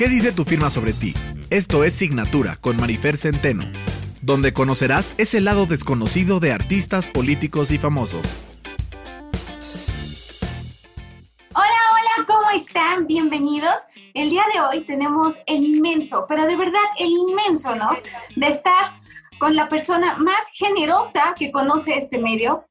[0.00, 1.12] ¿Qué dice tu firma sobre ti?
[1.50, 3.70] Esto es Signatura con Marifer Centeno,
[4.22, 8.26] donde conocerás ese lado desconocido de artistas, políticos y famosos.
[11.52, 13.06] Hola, hola, ¿cómo están?
[13.06, 13.74] Bienvenidos.
[14.14, 17.90] El día de hoy tenemos el inmenso, pero de verdad el inmenso, ¿no?
[18.36, 18.96] De estar
[19.38, 22.64] con la persona más generosa que conoce este medio,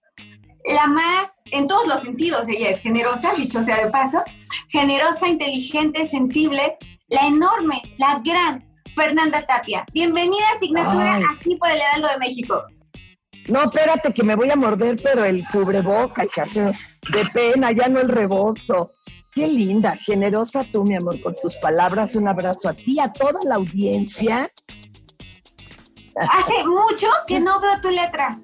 [0.65, 4.23] la más, en todos los sentidos, ella es generosa, dicho sea de paso,
[4.67, 6.75] generosa, inteligente, sensible,
[7.09, 8.63] la enorme, la gran
[8.95, 9.85] Fernanda Tapia.
[9.93, 11.23] Bienvenida a Signatura Ay.
[11.35, 12.63] aquí por el Heraldo de México.
[13.47, 16.23] No, espérate, que me voy a morder, pero el cubreboca.
[16.23, 18.91] De pena, ya no el rebozo.
[19.33, 22.15] Qué linda, generosa tú, mi amor, con tus palabras.
[22.15, 24.51] Un abrazo a ti, a toda la audiencia.
[26.15, 28.39] Hace mucho que no veo tu letra.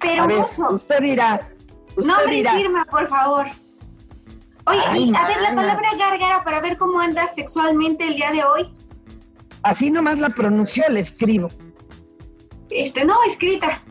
[0.00, 0.74] Pero ver, mucho.
[0.74, 1.48] usted dirá.
[1.96, 3.46] Usted Nombre y firma, por favor.
[4.72, 8.30] Oye, Ay, y a ver la palabra gárgara para ver cómo andas sexualmente el día
[8.32, 8.72] de hoy.
[9.62, 11.48] Así nomás la pronunció, la escribo.
[12.70, 13.82] Este, no, escrita.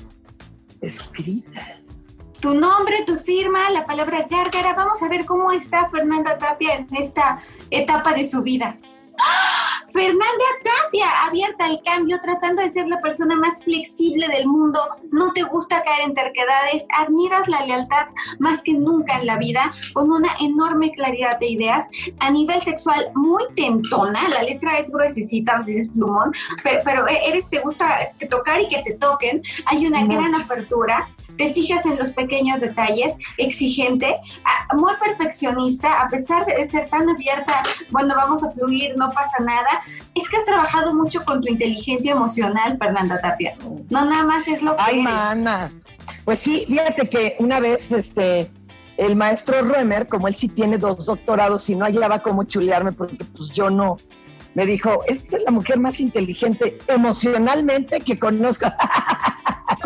[0.82, 1.62] Escrita.
[2.40, 4.74] Tu nombre, tu firma, la palabra gárgara.
[4.74, 8.80] Vamos a ver cómo está Fernanda Tapia en esta etapa de su vida.
[9.20, 9.51] ¡Ah!
[9.94, 14.80] Fernanda Tapia, abierta al cambio, tratando de ser la persona más flexible del mundo.
[15.12, 18.08] No te gusta caer en terquedades, admiras la lealtad
[18.40, 21.90] más que nunca en la vida, con una enorme claridad de ideas.
[22.20, 26.32] A nivel sexual, muy tentona, la letra es gruesecita, así es plumón,
[26.64, 29.42] pero, pero eres, te gusta tocar y que te toquen.
[29.66, 31.08] Hay una gran apertura
[31.42, 34.16] te fijas en los pequeños detalles, exigente,
[34.46, 39.44] ah, muy perfeccionista, a pesar de ser tan abierta, bueno, vamos a fluir, no pasa
[39.44, 39.82] nada.
[40.14, 43.56] Es que has trabajado mucho con tu inteligencia emocional, Fernanda Tapia.
[43.90, 45.72] No nada más es lo que Ay, mana.
[46.26, 48.50] Pues sí, fíjate que una vez este
[48.98, 53.18] el maestro Römer, como él sí tiene dos doctorados y no hallaba cómo chulearme porque
[53.36, 53.98] pues yo no,
[54.54, 58.66] me dijo, esta es la mujer más inteligente emocionalmente que conozco.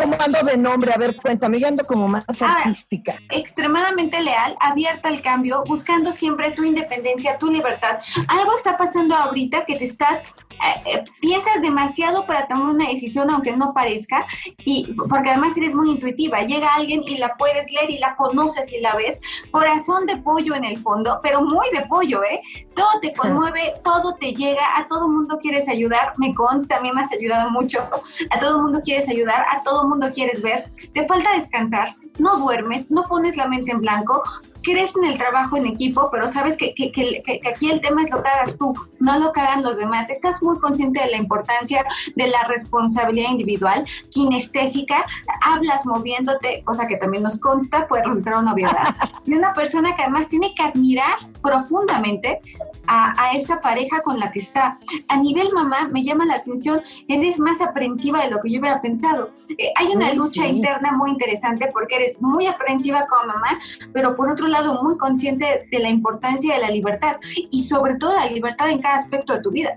[0.06, 0.92] ¿Cómo ando de nombre?
[0.94, 2.58] A ver, cuéntame, yo ando como más Ah.
[2.58, 3.18] artística.
[3.28, 7.98] extremadamente leal, abierta al cambio, buscando siempre tu independencia, tu libertad.
[8.28, 10.22] Algo está pasando ahorita que te estás,
[10.64, 14.26] eh, eh, piensas demasiado para tomar una decisión, aunque no parezca,
[14.64, 16.40] y porque además eres muy intuitiva.
[16.42, 19.20] Llega alguien y la puedes leer y la conoces y la ves.
[19.50, 22.40] Corazón de pollo en el fondo, pero muy de pollo, ¿eh?
[22.74, 26.14] Todo te conmueve, todo te llega, a todo mundo quieres ayudar.
[26.16, 27.88] Me consta, a mí me has ayudado mucho.
[28.30, 30.64] A todo mundo quieres ayudar, a todo mundo quieres ver.
[30.92, 34.22] Te falta descansar, no duermes, no pones la mente en blanco,
[34.66, 38.02] crees en el trabajo en equipo, pero sabes que, que- que- que- aquí el tema
[38.02, 40.10] es lo que hagas tú, no lo que hagan los demás.
[40.10, 41.84] Estás muy consciente de la importancia
[42.16, 45.04] de la responsabilidad individual, kinestésica,
[45.40, 48.94] hablas moviéndote, cosa que también nos consta, puede resultar una obviedad,
[49.24, 52.40] y una persona que además tiene que admirar profundamente
[52.88, 54.76] a, a esa pareja con la que está.
[55.08, 58.80] A nivel mamá, me llama la atención, eres más aprensiva de lo que yo hubiera
[58.80, 59.30] pensado.
[59.58, 60.48] Eh, hay una lucha sí.
[60.48, 63.58] interna muy interesante porque eres muy aprensiva como mamá,
[63.92, 67.16] pero por otro lado muy consciente de la importancia de la libertad
[67.50, 69.76] y sobre todo la libertad en cada aspecto de tu vida.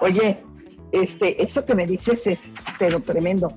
[0.00, 0.42] Oye,
[0.92, 3.52] este, eso que me dices es, pero tremendo.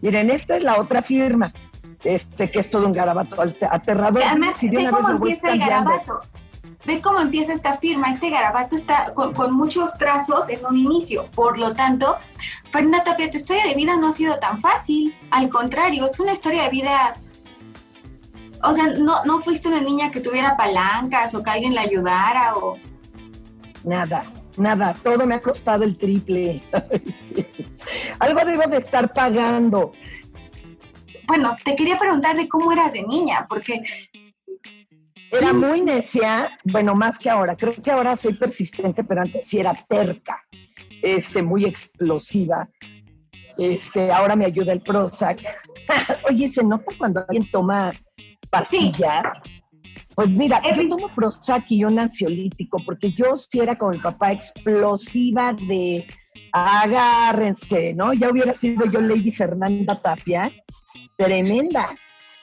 [0.00, 1.52] Miren, esta es la otra firma,
[2.04, 4.22] este, que es todo un garabato aterrador.
[4.22, 6.20] Además, Si ve cómo empieza el garabato.
[6.84, 8.10] Ve cómo empieza esta firma.
[8.10, 11.28] Este garabato está con, con muchos trazos en un inicio.
[11.32, 12.16] Por lo tanto,
[12.70, 15.16] Fernanda Tapia, tu historia de vida no ha sido tan fácil.
[15.32, 17.16] Al contrario, es una historia de vida.
[18.62, 22.56] O sea, no, no fuiste una niña que tuviera palancas o que alguien la ayudara
[22.56, 22.76] o.
[23.84, 24.24] Nada,
[24.56, 26.62] nada, todo me ha costado el triple.
[27.10, 27.46] Sí.
[28.18, 29.92] Algo debo de estar pagando.
[31.28, 33.82] Bueno, te quería preguntar de cómo eras de niña, porque
[35.32, 35.54] Era Sí.
[35.56, 37.56] muy necia, bueno, más que ahora.
[37.56, 40.40] Creo que ahora soy persistente, pero antes sí era terca,
[41.02, 42.68] este, muy explosiva.
[43.58, 45.40] Este, ahora me ayuda el Prozac.
[46.30, 47.90] Oye, ¿se nota cuando alguien toma
[48.50, 49.26] pastillas?
[50.14, 53.98] Pues mira, Es- yo tomo Prozac y un ansiolítico, porque yo sí era como mi
[53.98, 56.06] papá, explosiva de
[56.52, 58.12] agárrense, ¿no?
[58.14, 60.50] Ya hubiera sido yo Lady Fernanda Tapia,
[61.16, 61.94] tremenda.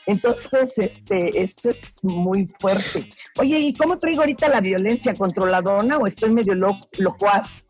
[0.05, 3.07] Entonces, este, esto es muy fuerte.
[3.39, 7.65] Oye, ¿y cómo traigo ahorita la violencia controladona o estoy medio lo, locuaz?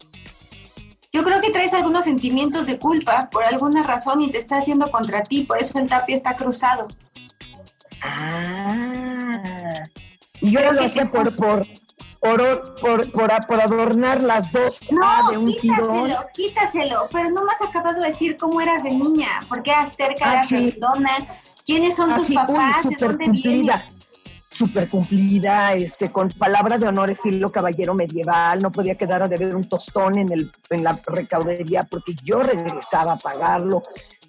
[1.11, 4.89] Yo creo que traes algunos sentimientos de culpa por alguna razón y te está haciendo
[4.89, 6.87] contra ti, por eso el tapia está cruzado.
[8.03, 9.83] Ah,
[10.41, 11.65] y yo lo hacía por, por,
[12.19, 17.61] por, por, por, adornar las dos no, de un quítaselo, quítaselo, pero no me has
[17.61, 20.49] acabado de decir cómo eras de niña, por qué eras terca, ah, eras
[21.65, 23.91] quiénes son tus papás, de dónde vienes.
[24.49, 29.55] Súper cumplida, este, con palabra de honor estilo caballero medieval, no podía quedar a deber
[29.55, 33.81] un tostón en, el, en la recaudería porque yo regresaba a pagarlo.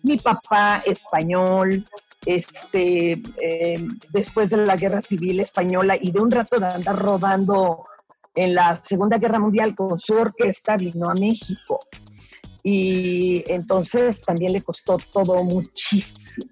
[0.02, 1.86] Mi papá español,
[2.26, 7.86] este, eh, después de la guerra civil española y de un rato de andar rodando
[8.34, 11.80] en la Segunda Guerra Mundial con su orquesta, vino a México.
[12.62, 16.48] Y entonces también le costó todo muchísimo.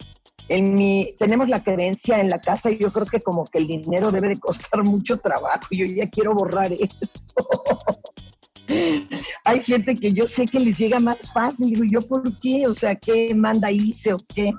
[0.48, 3.66] En mi, tenemos la creencia en la casa y yo creo que como que el
[3.66, 5.66] dinero debe de costar mucho trabajo.
[5.70, 7.34] Yo ya quiero borrar eso.
[9.44, 11.70] Hay gente que yo sé que les llega más fácil.
[11.70, 12.66] Digo, ¿yo por qué?
[12.66, 14.52] O sea, ¿qué manda hice o qué?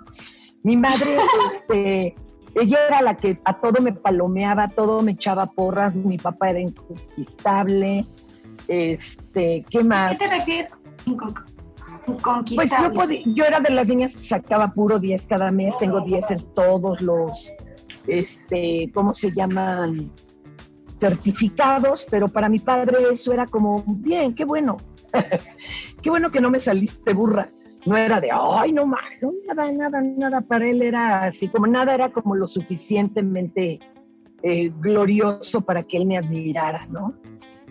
[0.63, 1.18] Mi madre,
[1.54, 2.15] este,
[2.56, 6.60] ella era la que a todo me palomeaba, todo me echaba porras, mi papá era
[6.60, 8.06] inconquistable,
[8.68, 10.18] este, ¿qué más?
[10.18, 10.71] ¿Qué te refieres
[12.56, 16.31] Pues yo, yo era de las niñas que sacaba puro 10 cada mes, tengo 10
[16.31, 17.51] en todos los,
[18.07, 20.12] este, ¿cómo se llaman?
[20.94, 24.77] certificados, pero para mi padre eso era como, bien, qué bueno,
[26.01, 27.50] qué bueno que no me saliste burra
[27.85, 29.01] no era de, ay, no más,
[29.47, 33.80] nada, nada, nada, para él era así, como nada era como lo suficientemente
[34.41, 37.13] eh, glorioso para que él me admirara, ¿no?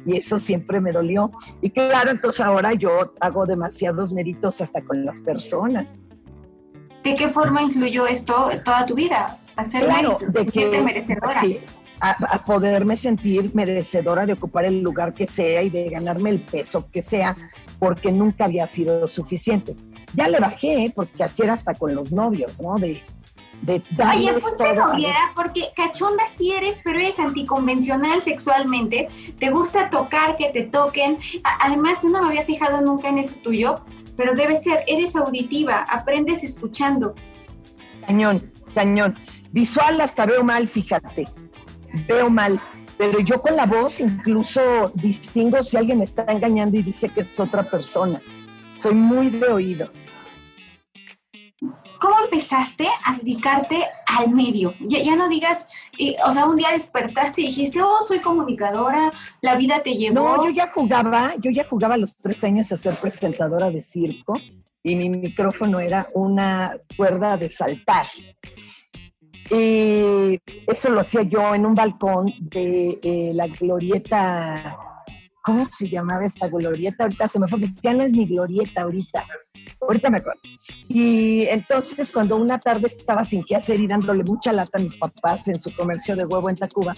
[0.04, 1.30] Y eso siempre me dolió.
[1.60, 5.98] Y claro, entonces ahora yo hago demasiados méritos hasta con las personas.
[7.04, 9.38] ¿De qué forma influyó esto toda tu vida?
[9.56, 11.40] Hacer claro, de que, merecedora.
[11.40, 11.60] Sí,
[12.00, 16.88] a, poderme sentir merecedora de ocupar el lugar que sea y de ganarme el peso
[16.90, 17.36] que sea,
[17.78, 19.76] porque nunca había sido suficiente.
[20.14, 22.76] Ya le bajé, porque así era hasta con los novios, ¿no?
[22.76, 23.02] De,
[23.62, 23.82] de
[24.14, 30.36] Oye, pues te noviera, porque cachonda sí eres, pero eres anticonvencional sexualmente, te gusta tocar,
[30.36, 31.16] que te toquen.
[31.60, 33.80] Además, yo no me había fijado nunca en eso tuyo,
[34.16, 37.14] pero debe ser, eres auditiva, aprendes escuchando.
[38.06, 39.16] Cañón, cañón.
[39.52, 41.26] Visual hasta veo mal, fíjate.
[42.08, 42.60] Veo mal.
[42.98, 47.20] Pero yo con la voz incluso distingo si alguien me está engañando y dice que
[47.20, 48.20] es otra persona.
[48.76, 49.90] Soy muy de oído.
[52.00, 54.74] ¿Cómo empezaste a dedicarte al medio?
[54.80, 59.54] Ya, no digas, eh, o sea, un día despertaste y dijiste, oh, soy comunicadora, la
[59.54, 60.14] vida te llevó.
[60.14, 63.80] No, yo ya jugaba, yo ya jugaba a los tres años a ser presentadora de
[63.80, 64.34] circo
[64.82, 68.06] y mi micrófono era una cuerda de saltar.
[69.50, 74.91] Y eso lo hacía yo en un balcón de eh, la glorieta
[75.42, 77.04] ¿cómo se llamaba esta glorieta?
[77.04, 79.26] Ahorita se me fue, ya no es ni glorieta ahorita.
[79.80, 80.40] Ahorita me acuerdo.
[80.88, 84.96] Y entonces cuando una tarde estaba sin qué hacer y dándole mucha lata a mis
[84.96, 86.96] papás en su comercio de huevo en Tacuba,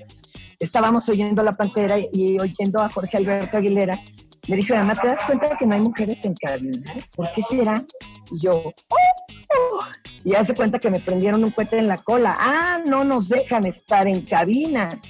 [0.58, 3.98] estábamos oyendo La Pantera y oyendo a Jorge Alberto Aguilera,
[4.46, 6.92] me dijo, mamá, ¿te das cuenta que no hay mujeres en cabina?
[7.16, 7.82] ¿Por qué será?
[8.30, 9.80] Y yo, oh, oh".
[10.22, 12.36] y hace cuenta que me prendieron un cohete en la cola.
[12.38, 15.00] Ah, no nos dejan estar en cabina.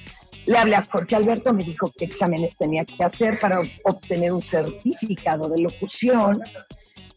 [0.45, 4.41] Le hablé a Jorge Alberto, me dijo qué exámenes tenía que hacer para obtener un
[4.41, 6.41] certificado de locución.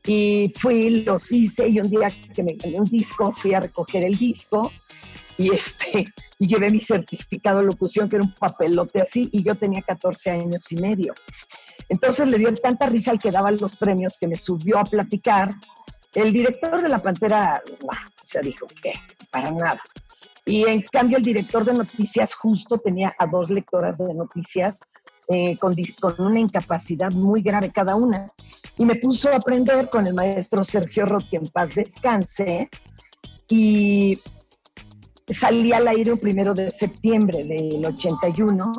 [0.07, 4.05] Y fui, los hice y un día que me gané un disco, fui a recoger
[4.05, 4.73] el disco
[5.39, 9.55] y, este, y llevé mi certificado de locución, que era un papelote así, y yo
[9.55, 11.15] tenía 14 años y medio.
[11.89, 15.55] Entonces le dio tanta risa al que daba los premios que me subió a platicar.
[16.13, 17.63] El director de La Pantera,
[18.23, 18.95] se dijo que
[19.31, 19.81] para nada.
[20.49, 24.81] Y en cambio el director de noticias justo tenía a dos lectoras de noticias
[25.29, 28.33] eh, con, con, una incapacidad muy grave cada una.
[28.79, 32.71] Y me puso a aprender con el maestro Sergio Roth, en paz descanse,
[33.51, 34.19] y
[35.29, 38.73] salí al aire el primero de septiembre del 81.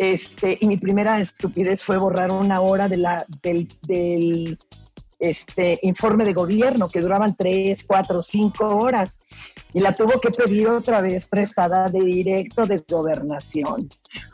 [0.00, 4.58] Este, y mi primera estupidez fue borrar una hora de la, del
[5.18, 10.68] este informe de gobierno que duraban tres, cuatro, cinco horas y la tuvo que pedir
[10.68, 13.88] otra vez prestada de directo de gobernación.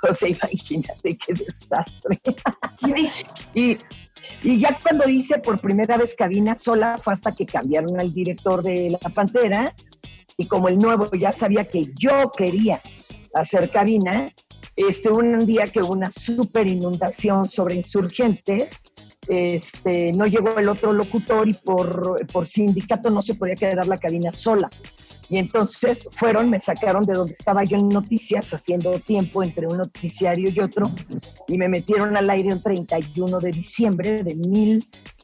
[0.08, 2.20] O sea, imagínate qué desastre.
[3.54, 3.78] y,
[4.42, 8.62] y ya cuando hice por primera vez cabina sola fue hasta que cambiaron al director
[8.62, 9.74] de La Pantera
[10.36, 12.80] y como el nuevo ya sabía que yo quería
[13.34, 14.32] hacer cabina,
[14.76, 18.82] este, un día que hubo una super inundación sobre insurgentes,
[19.28, 23.98] este, no llegó el otro locutor y por, por sindicato no se podía quedar la
[23.98, 24.70] cabina sola.
[25.28, 29.78] Y entonces fueron, me sacaron de donde estaba yo en noticias, haciendo tiempo entre un
[29.78, 30.90] noticiario y otro,
[31.48, 34.34] y me metieron al aire el 31 de diciembre de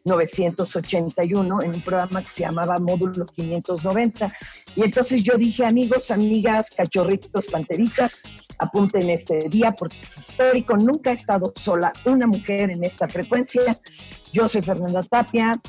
[0.04, 4.33] 1981 en un programa que se llamaba Módulo 590.
[4.76, 8.21] Y entonces yo dije, amigos, amigas, cachorritos, panteritas,
[8.59, 10.76] apunten este día porque es histórico.
[10.76, 13.80] Nunca ha estado sola una mujer en esta frecuencia.
[14.33, 15.61] Yo soy Fernanda Tapia,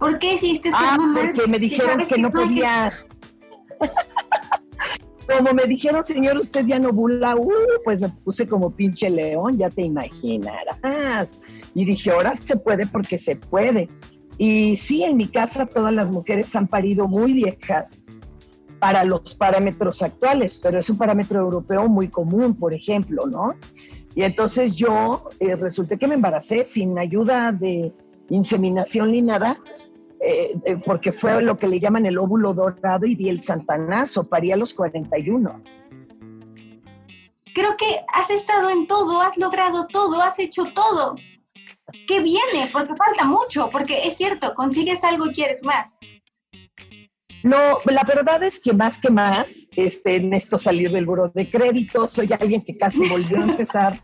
[0.00, 2.90] ¿Por qué hiciste Ah, porque me dijeron que no podía.
[5.38, 7.50] como me dijeron, señor, usted ya no bula, uh,
[7.84, 11.36] pues me puse como pinche león, ya te imaginarás.
[11.74, 13.88] Y dije, ahora se puede porque se puede.
[14.38, 18.06] Y sí, en mi casa todas las mujeres han parido muy viejas
[18.78, 23.54] para los parámetros actuales, pero es un parámetro europeo muy común, por ejemplo, ¿no?
[24.14, 27.92] Y entonces yo eh, resulté que me embaracé sin ayuda de
[28.30, 29.58] inseminación ni nada,
[30.22, 34.28] eh, eh, porque fue lo que le llaman el óvulo dorado y di el santanazo,
[34.28, 35.62] parí a los 41.
[37.54, 41.16] Creo que has estado en todo, has logrado todo, has hecho todo.
[42.06, 42.68] ¿Qué viene?
[42.70, 45.96] Porque falta mucho, porque es cierto, consigues algo y quieres más.
[47.42, 51.50] No, la verdad es que más que más, este, en esto salir del buro de
[51.50, 53.98] crédito, soy alguien que casi volvió a empezar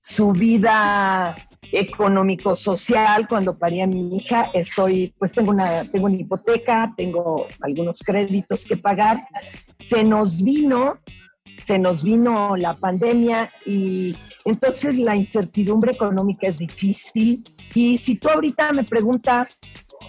[0.00, 1.36] su vida
[1.72, 4.50] económico-social cuando parí a mi hija.
[4.54, 9.26] Estoy, pues tengo una, tengo una hipoteca, tengo algunos créditos que pagar.
[9.78, 10.98] Se nos vino,
[11.62, 17.44] se nos vino la pandemia y entonces la incertidumbre económica es difícil.
[17.74, 19.60] Y si tú ahorita me preguntas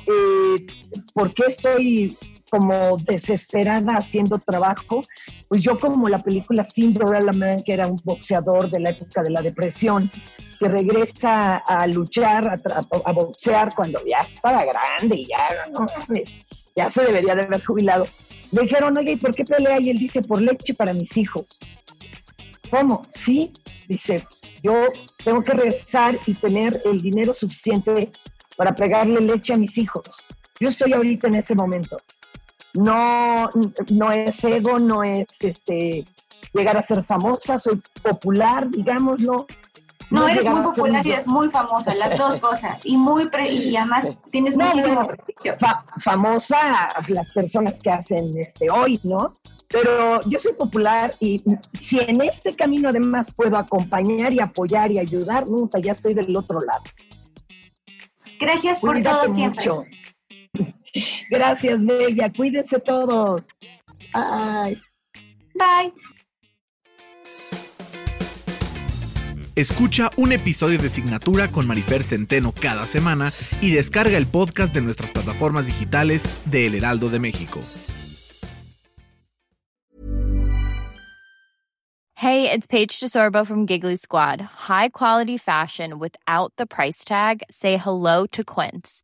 [0.08, 0.66] eh,
[1.14, 2.18] por qué estoy
[2.52, 5.02] como desesperada haciendo trabajo,
[5.48, 9.30] pues yo como la película Cinderella Man, que era un boxeador de la época de
[9.30, 10.12] la depresión,
[10.60, 12.62] que regresa a luchar,
[13.06, 15.88] a, boxear cuando ya estaba grande y ya, no,
[16.76, 18.06] ya se debería de haber jubilado.
[18.52, 19.80] Le dijeron, oye, ¿y por qué pelea?
[19.80, 21.58] Y él dice, por leche para mis hijos.
[22.70, 23.08] ¿Cómo?
[23.16, 23.54] Sí,
[23.88, 24.28] dice,
[24.62, 24.88] yo
[25.24, 28.12] tengo que regresar y tener el dinero suficiente
[28.58, 30.04] para pegarle leche a mis hijos.
[30.60, 31.98] Yo estoy ahorita en ese momento
[32.74, 33.50] no,
[33.90, 36.06] no es ego, no es este
[36.54, 39.46] llegar a ser famosa, soy popular, digámoslo.
[40.10, 42.82] No, eres muy popular y eres muy famosa, las dos cosas.
[42.84, 45.56] Y muy y además tienes muchísimo prestigio.
[46.00, 49.34] famosa las personas que hacen este hoy, ¿no?
[49.70, 51.42] Pero yo soy popular y
[51.74, 56.36] si en este camino además puedo acompañar y apoyar y ayudar, nunca ya estoy del
[56.36, 56.84] otro lado.
[58.38, 59.66] Gracias por todo siempre.
[61.30, 62.32] Gracias, Bella.
[62.32, 63.44] Cuídense todos.
[64.14, 64.82] Bye.
[65.56, 65.94] Bye.
[69.56, 74.82] Escucha un episodio de Signatura con Marifer Centeno cada semana y descarga el podcast de
[74.82, 77.60] nuestras plataformas digitales de El Heraldo de México.
[82.16, 84.42] Hey, it's Paige DeSorbo from Giggly Squad.
[84.70, 87.42] High quality fashion without the price tag.
[87.50, 89.04] Say hello to Quince.